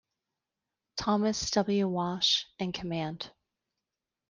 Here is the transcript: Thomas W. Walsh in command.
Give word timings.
Thomas 0.97 1.51
W. 1.51 1.87
Walsh 1.87 2.45
in 2.57 2.71
command. 2.71 3.31